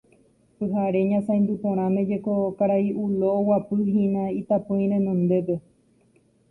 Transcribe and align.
Pyhare 0.57 0.99
ñasaindy 1.11 1.55
porãme 1.63 2.01
jeko 2.09 2.33
karai 2.57 2.87
Ulo 3.05 3.27
oguapyhína 3.39 4.23
itapỹi 4.39 4.83
renondépe. 4.91 5.55